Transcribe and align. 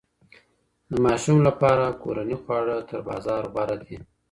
د 0.89 0.91
ماشوم 1.05 1.37
لپاره 1.47 1.85
کورني 2.03 2.35
خواړه 2.41 2.75
تر 2.89 2.99
بازار 3.09 3.41
غوره 3.53 3.75
دي. 3.83 3.97